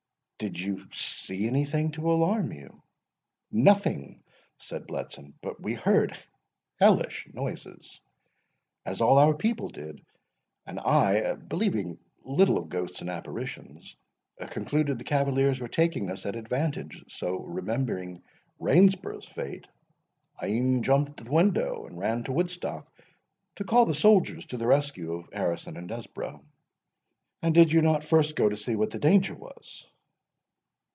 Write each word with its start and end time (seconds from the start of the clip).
"Did 0.43 0.59
you 0.59 0.87
see 0.91 1.45
any 1.45 1.65
thing 1.65 1.91
to 1.91 2.11
alarm 2.11 2.51
you?" 2.51 2.61
said 2.71 2.71
the 2.71 2.77
Colonel. 2.79 3.63
"Nothing," 3.63 4.23
said 4.57 4.87
Bletson; 4.87 5.33
"but 5.39 5.61
we 5.61 5.75
heard 5.75 6.17
hellish 6.79 7.27
noises, 7.31 8.01
as 8.83 9.01
all 9.01 9.19
our 9.19 9.35
people 9.35 9.69
did; 9.69 10.03
and 10.65 10.79
I, 10.79 11.35
believing 11.35 11.99
little 12.23 12.57
of 12.57 12.69
ghosts 12.69 13.01
and 13.01 13.09
apparitions, 13.11 13.95
concluded 14.47 14.97
the 14.97 15.03
cavaliers 15.03 15.59
were 15.59 15.67
taking 15.67 16.09
us 16.09 16.25
at 16.25 16.35
advantage; 16.35 17.03
so, 17.07 17.37
remembering 17.43 18.23
Rainsborough's 18.57 19.27
fate, 19.27 19.67
I 20.41 20.47
e'en 20.47 20.81
jumped 20.81 21.17
the 21.23 21.31
window, 21.31 21.85
and 21.85 21.99
ran 21.99 22.23
to 22.23 22.31
Woodstock, 22.31 22.91
to 23.57 23.63
call 23.63 23.85
the 23.85 23.93
soldiers 23.93 24.47
to 24.47 24.57
the 24.57 24.65
rescue 24.65 25.13
of 25.13 25.29
Harrison 25.31 25.77
and 25.77 25.87
Desborough." 25.87 26.43
"And 27.43 27.53
did 27.53 27.71
you 27.71 27.83
not 27.83 28.03
first 28.03 28.35
go 28.35 28.49
to 28.49 28.57
see 28.57 28.75
what 28.75 28.89
the 28.89 28.97
danger 28.97 29.35
was?" 29.35 29.85